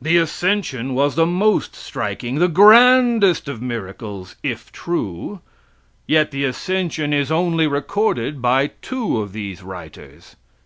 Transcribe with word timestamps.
The 0.00 0.16
ascension 0.16 0.94
was 0.94 1.14
the 1.14 1.26
most 1.26 1.74
striking, 1.76 2.36
the 2.36 2.48
grandest 2.48 3.50
of 3.50 3.60
the 3.60 3.66
miracles, 3.66 4.34
if 4.42 4.72
true, 4.72 5.40
yet 6.06 6.30
the 6.30 6.44
ascension 6.46 7.12
is 7.12 7.30
only 7.30 7.66
recorded 7.66 8.40
by 8.40 8.68
two 8.80 9.20
of 9.20 9.34
these 9.34 9.62
writers. 9.62 10.36